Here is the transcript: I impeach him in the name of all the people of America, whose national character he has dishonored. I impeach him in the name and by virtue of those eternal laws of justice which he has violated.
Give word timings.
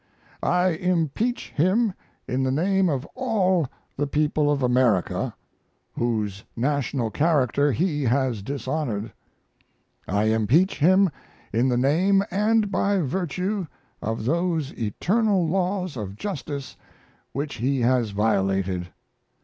I 0.41 0.69
impeach 0.69 1.49
him 1.51 1.93
in 2.27 2.41
the 2.41 2.49
name 2.51 2.89
of 2.89 3.05
all 3.13 3.67
the 3.97 4.07
people 4.07 4.51
of 4.51 4.63
America, 4.63 5.35
whose 5.93 6.43
national 6.55 7.11
character 7.11 7.71
he 7.71 8.05
has 8.05 8.41
dishonored. 8.41 9.13
I 10.07 10.23
impeach 10.23 10.79
him 10.79 11.11
in 11.53 11.69
the 11.69 11.77
name 11.77 12.23
and 12.31 12.71
by 12.71 12.97
virtue 13.01 13.67
of 14.01 14.25
those 14.25 14.71
eternal 14.73 15.47
laws 15.47 15.95
of 15.95 16.15
justice 16.15 16.77
which 17.31 17.57
he 17.57 17.81
has 17.81 18.09
violated. 18.09 18.87